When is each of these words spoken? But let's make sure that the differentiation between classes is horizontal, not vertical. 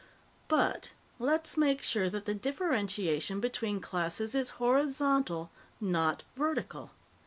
But 0.47 0.93
let's 1.19 1.57
make 1.57 1.83
sure 1.83 2.09
that 2.09 2.25
the 2.25 2.33
differentiation 2.33 3.39
between 3.39 3.79
classes 3.81 4.33
is 4.33 4.49
horizontal, 4.57 5.51
not 5.79 6.23
vertical. 6.35 6.89